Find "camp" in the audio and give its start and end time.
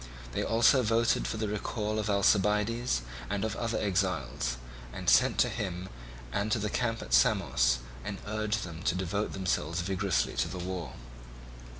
6.71-7.03